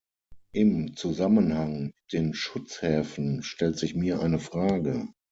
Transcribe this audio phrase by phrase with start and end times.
[0.51, 5.07] Im Zusammenhang mit den Schutzhäfen stellt sich mir eine Frage.